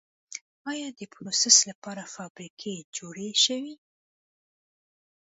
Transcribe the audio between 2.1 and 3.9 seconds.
فابریکې جوړې شوي؟